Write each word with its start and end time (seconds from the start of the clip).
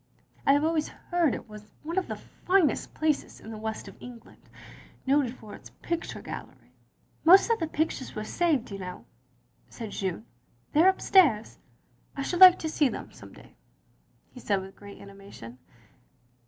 "I 0.47 0.53
have 0.53 0.63
always 0.63 0.87
heard 0.87 1.35
it 1.35 1.47
was 1.47 1.69
one 1.83 1.95
of 1.99 2.07
the 2.07 2.15
finest 2.15 2.95
places 2.95 3.39
in 3.39 3.51
the 3.51 3.57
West 3.59 3.87
of 3.87 4.01
England, 4.01 4.41
noted 5.05 5.35
for 5.35 5.53
its 5.53 5.69
picture 5.83 6.23
gallery." 6.23 6.71
"Most 7.23 7.51
of 7.51 7.59
the 7.59 7.67
pictures 7.67 8.15
were 8.15 8.23
saved, 8.23 8.71
you 8.71 8.79
know," 8.79 9.05
said 9.69 9.91
Jeanne. 9.91 10.25
"They 10.73 10.81
are 10.81 10.89
upstairs."" 10.89 11.59
I 12.17 12.23
should 12.23 12.39
like 12.41 12.57
to 12.57 12.67
see 12.67 12.89
them 12.89 13.11
some 13.11 13.33
day," 13.33 13.55
he 14.33 14.39
said 14.39 14.59
with 14.59 14.75
great 14.75 14.99
animation. 14.99 15.59